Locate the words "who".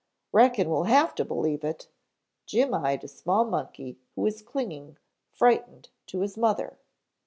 4.15-4.21